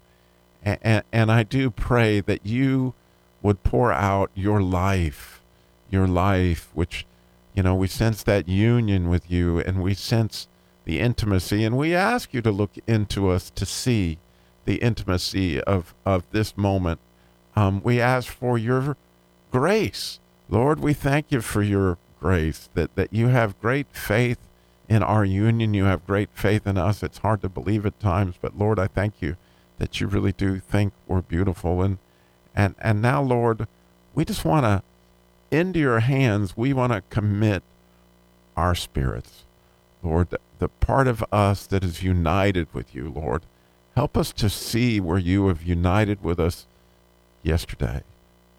And, 0.63 0.79
and, 0.84 1.03
and 1.12 1.31
i 1.31 1.41
do 1.43 1.72
pray 1.72 2.20
that 2.22 2.46
you 2.46 2.93
would 3.41 3.63
pour 3.63 3.91
out 3.91 4.29
your 4.36 4.62
life 4.62 5.41
your 5.89 6.08
life 6.08 6.70
which 6.74 7.08
you 7.55 7.63
know 7.63 7.74
we 7.74 7.88
sense 7.88 8.22
that 8.24 8.48
union 8.48 9.10
with 9.10 9.29
you 9.31 9.60
and 9.60 9.81
we 9.81 9.96
sense 9.96 10.48
the 10.85 11.00
intimacy, 11.00 11.63
and 11.63 11.77
we 11.77 11.93
ask 11.93 12.33
you 12.33 12.41
to 12.41 12.51
look 12.51 12.71
into 12.88 13.29
us 13.29 13.50
to 13.51 13.65
see 13.65 14.17
the 14.65 14.75
intimacy 14.75 15.61
of, 15.61 15.93
of 16.05 16.23
this 16.31 16.57
moment. 16.57 17.00
Um, 17.55 17.81
we 17.83 18.00
ask 18.00 18.29
for 18.29 18.57
your 18.57 18.97
grace. 19.51 20.19
Lord, 20.50 20.79
we 20.79 20.93
thank 20.93 21.31
you 21.31 21.41
for 21.41 21.61
your 21.61 21.97
grace, 22.19 22.69
that, 22.73 22.95
that 22.95 23.13
you 23.13 23.27
have 23.27 23.59
great 23.61 23.88
faith 23.91 24.39
in 24.89 25.03
our 25.03 25.23
union. 25.23 25.73
You 25.73 25.85
have 25.85 26.05
great 26.05 26.29
faith 26.33 26.67
in 26.67 26.77
us. 26.77 27.03
It's 27.03 27.19
hard 27.19 27.41
to 27.41 27.50
believe 27.50 27.85
at 27.85 28.00
times, 28.00 28.35
but 28.41 28.57
Lord, 28.57 28.79
I 28.79 28.88
thank 28.88 29.21
you 29.21 29.38
that 29.77 30.00
you 30.00 30.07
really 30.07 30.31
do 30.31 30.59
think 30.59 30.93
we're 31.07 31.21
beautiful. 31.21 31.81
And, 31.81 31.97
and, 32.55 32.75
and 32.79 33.01
now, 33.01 33.21
Lord, 33.21 33.67
we 34.13 34.25
just 34.25 34.45
want 34.45 34.65
to, 34.65 34.83
into 35.50 35.79
your 35.79 36.00
hands, 36.00 36.55
we 36.55 36.73
want 36.73 36.93
to 36.93 37.01
commit 37.09 37.63
our 38.55 38.75
spirits. 38.75 39.43
Lord, 40.03 40.29
the, 40.60 40.67
part 40.67 41.08
of 41.08 41.24
us 41.31 41.67
that 41.67 41.84
is 41.84 42.03
united 42.03 42.67
with 42.74 42.96
you, 42.96 43.10
Lord, 43.10 43.43
Help 43.96 44.17
us 44.17 44.31
to 44.34 44.50
see 44.50 45.00
where 45.00 45.17
you 45.17 45.48
have 45.48 45.63
united 45.63 46.24
with 46.24 46.39
us 46.39 46.65
yesterday, 47.43 48.03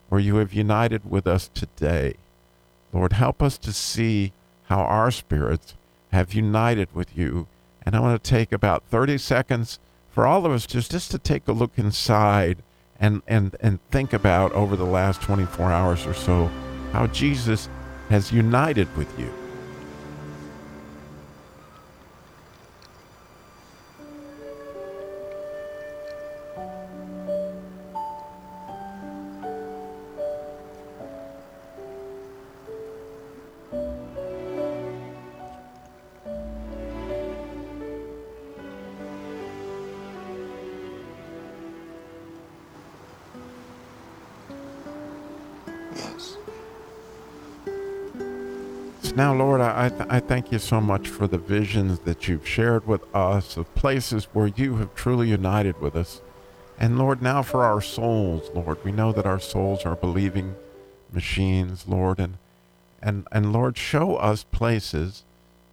where 0.09 0.21
you 0.21 0.37
have 0.37 0.53
united 0.53 1.11
with 1.11 1.27
us 1.27 1.51
today. 1.55 2.15
Lord, 2.93 3.15
help 3.15 3.43
us 3.43 3.57
to 3.59 3.73
see 3.73 4.33
how 4.65 4.83
our 4.83 5.11
spirits 5.11 5.75
have 6.13 6.35
united 6.35 6.95
with 6.95 7.17
you. 7.17 7.47
And 7.85 7.97
I 7.97 8.01
want 8.01 8.23
to 8.23 8.31
take 8.31 8.53
about 8.53 8.85
30 8.85 9.17
seconds 9.19 9.79
for 10.11 10.27
all 10.27 10.45
of 10.45 10.53
us 10.53 10.67
just, 10.67 10.91
just 10.91 11.11
to 11.13 11.19
take 11.19 11.49
a 11.49 11.53
look 11.53 11.73
inside 11.79 12.59
and, 13.01 13.23
and, 13.27 13.57
and 13.61 13.79
think 13.91 14.13
about 14.13 14.53
over 14.53 14.77
the 14.77 14.85
last 14.85 15.23
24 15.23 15.73
hours 15.73 16.07
or 16.07 16.13
so 16.13 16.51
how 16.93 17.07
Jesus 17.07 17.71
has 18.11 18.31
united 18.31 18.95
with 18.97 19.19
you. 19.19 19.42
Now, 49.15 49.35
Lord, 49.35 49.61
I, 49.61 49.91
th- 49.91 50.07
I 50.09 50.21
thank 50.21 50.51
you 50.51 50.59
so 50.59 50.81
much 50.81 51.07
for 51.07 51.27
the 51.27 51.37
visions 51.37 51.99
that 52.01 52.29
you've 52.29 52.49
shared 52.49 52.87
with 52.87 53.03
us 53.15 53.59
of 53.59 53.73
places 53.75 54.25
where 54.33 54.47
you 54.47 54.77
have 54.77 54.95
truly 54.95 55.29
united 55.29 55.79
with 55.83 55.95
us. 55.95 56.23
And 56.79 56.99
Lord, 56.99 57.21
now 57.21 57.43
for 57.43 57.63
our 57.63 57.83
souls, 57.83 58.51
Lord, 58.55 58.83
we 58.83 58.91
know 58.91 59.13
that 59.13 59.27
our 59.27 59.39
souls 59.39 59.85
are 59.85 59.97
believing 59.97 60.55
machines, 61.13 61.85
Lord, 61.87 62.19
and 62.19 62.39
and 63.03 63.27
and 63.31 63.53
Lord, 63.53 63.77
show 63.77 64.17
us 64.17 64.45
places 64.45 65.25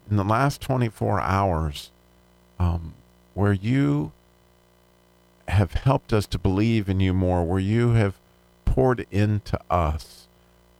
in 0.10 0.17
the 0.17 0.24
last 0.25 0.60
24 0.60 1.22
hours 1.22 1.91
um, 2.60 2.93
where 3.36 3.53
you 3.53 4.12
have 5.48 5.74
helped 5.74 6.12
us 6.12 6.27
to 6.27 6.38
believe 6.38 6.89
in 6.89 7.00
you 7.00 7.13
more, 7.13 7.46
where 7.46 7.60
you 7.60 7.91
have 7.91 8.15
poured 8.65 9.08
into 9.12 9.58
us 9.69 10.27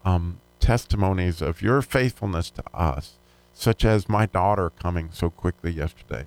um, 0.04 0.40
testimonies 0.60 1.42
of 1.42 1.62
your 1.62 1.82
faithfulness 1.82 2.50
to 2.52 2.64
us, 2.74 3.14
such 3.54 3.84
as 3.84 4.10
my 4.10 4.26
daughter 4.26 4.72
coming 4.82 5.10
so 5.12 5.30
quickly 5.30 5.72
yesterday, 5.72 6.26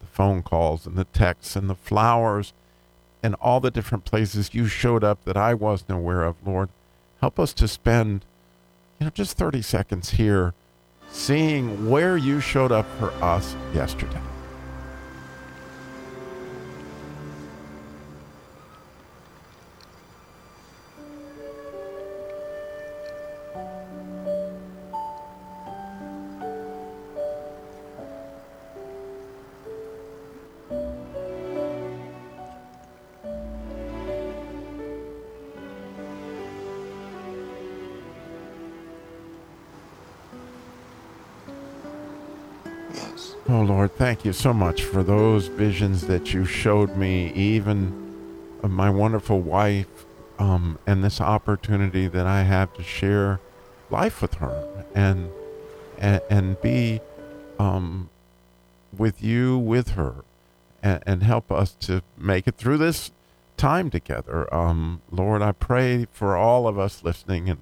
the 0.00 0.06
phone 0.06 0.42
calls 0.42 0.86
and 0.86 0.96
the 0.96 1.04
texts 1.04 1.56
and 1.56 1.68
the 1.68 1.74
flowers 1.74 2.52
and 3.22 3.34
all 3.36 3.60
the 3.60 3.70
different 3.70 4.04
places 4.04 4.54
you 4.54 4.66
showed 4.66 5.02
up 5.02 5.24
that 5.24 5.36
I 5.36 5.54
wasn't 5.54 5.92
aware 5.92 6.22
of, 6.24 6.36
Lord. 6.46 6.68
Help 7.20 7.38
us 7.38 7.54
to 7.54 7.68
spend, 7.68 8.24
you 8.98 9.06
know, 9.06 9.10
just 9.10 9.36
30 9.36 9.62
seconds 9.62 10.10
here 10.10 10.52
seeing 11.10 11.88
where 11.88 12.16
you 12.16 12.40
showed 12.40 12.72
up 12.72 12.86
for 12.98 13.10
us 13.22 13.56
yesterday. 13.72 14.20
Oh, 43.46 43.60
Lord, 43.60 43.94
thank 43.94 44.24
you 44.24 44.32
so 44.32 44.54
much 44.54 44.84
for 44.84 45.02
those 45.02 45.48
visions 45.48 46.06
that 46.06 46.32
you 46.32 46.46
showed 46.46 46.96
me, 46.96 47.30
even 47.34 47.92
my 48.62 48.88
wonderful 48.88 49.40
wife, 49.40 50.06
um, 50.38 50.78
and 50.86 51.04
this 51.04 51.20
opportunity 51.20 52.08
that 52.08 52.26
I 52.26 52.44
have 52.44 52.72
to 52.74 52.82
share 52.82 53.40
life 53.90 54.22
with 54.22 54.34
her 54.34 54.86
and 54.94 55.30
and, 55.98 56.22
and 56.30 56.60
be 56.62 57.02
um, 57.58 58.08
with 58.96 59.22
you, 59.22 59.58
with 59.58 59.90
her, 59.90 60.24
and, 60.82 61.02
and 61.06 61.22
help 61.22 61.52
us 61.52 61.72
to 61.80 62.02
make 62.16 62.46
it 62.48 62.56
through 62.56 62.78
this 62.78 63.12
time 63.58 63.90
together. 63.90 64.52
Um, 64.54 65.02
Lord, 65.10 65.42
I 65.42 65.52
pray 65.52 66.06
for 66.10 66.34
all 66.34 66.66
of 66.66 66.78
us 66.78 67.04
listening 67.04 67.50
and, 67.50 67.60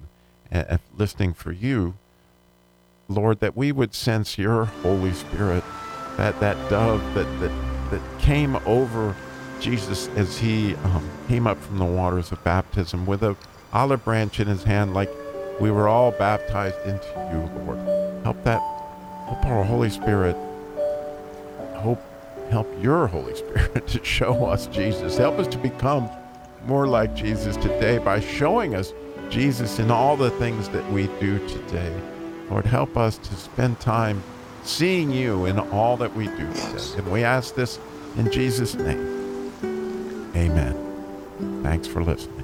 and 0.48 0.78
listening 0.96 1.34
for 1.34 1.50
you. 1.50 1.94
Lord, 3.08 3.40
that 3.40 3.56
we 3.56 3.72
would 3.72 3.94
sense 3.94 4.38
your 4.38 4.64
Holy 4.64 5.12
Spirit, 5.12 5.64
that, 6.16 6.38
that 6.40 6.56
dove 6.70 7.02
that, 7.14 7.26
that, 7.40 7.52
that 7.90 8.20
came 8.20 8.56
over 8.66 9.14
Jesus 9.60 10.08
as 10.16 10.38
he 10.38 10.74
um, 10.76 11.08
came 11.28 11.46
up 11.46 11.60
from 11.62 11.78
the 11.78 11.84
waters 11.84 12.32
of 12.32 12.42
baptism 12.44 13.06
with 13.06 13.22
a 13.22 13.36
olive 13.72 14.04
branch 14.04 14.40
in 14.40 14.46
his 14.48 14.64
hand, 14.64 14.92
like 14.92 15.10
we 15.60 15.70
were 15.70 15.88
all 15.88 16.10
baptized 16.10 16.78
into 16.84 17.06
you, 17.32 17.62
Lord. 17.62 17.78
Help 18.24 18.42
that, 18.44 18.60
help 19.26 19.44
our 19.46 19.64
Holy 19.64 19.90
Spirit, 19.90 20.36
hope, 21.76 22.02
help 22.50 22.68
your 22.82 23.06
Holy 23.06 23.34
Spirit 23.34 23.86
to 23.88 24.04
show 24.04 24.46
us 24.46 24.66
Jesus. 24.66 25.16
Help 25.16 25.38
us 25.38 25.46
to 25.48 25.58
become 25.58 26.08
more 26.66 26.86
like 26.86 27.14
Jesus 27.14 27.56
today 27.56 27.98
by 27.98 28.20
showing 28.20 28.74
us 28.74 28.92
Jesus 29.30 29.78
in 29.78 29.90
all 29.90 30.16
the 30.16 30.30
things 30.32 30.68
that 30.70 30.92
we 30.92 31.06
do 31.18 31.38
today. 31.48 31.92
Lord, 32.52 32.66
help 32.66 32.98
us 32.98 33.16
to 33.16 33.34
spend 33.34 33.80
time 33.80 34.22
seeing 34.62 35.10
you 35.10 35.46
in 35.46 35.58
all 35.58 35.96
that 35.96 36.14
we 36.14 36.26
do 36.26 36.52
today. 36.52 36.98
And 36.98 37.10
we 37.10 37.24
ask 37.24 37.54
this 37.54 37.78
in 38.18 38.30
Jesus' 38.30 38.74
name. 38.74 39.50
Amen. 40.36 41.62
Thanks 41.62 41.88
for 41.88 42.04
listening. 42.04 42.41